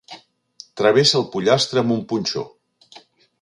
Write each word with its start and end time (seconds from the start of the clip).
Travessa 0.81 1.19
el 1.19 1.27
pollastre 1.35 1.83
amb 1.83 1.97
un 1.97 2.01
punxó. 2.15 2.47